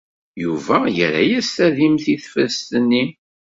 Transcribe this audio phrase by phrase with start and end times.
[0.43, 3.03] Yuba yerra-as tadimt i tefrest-nni.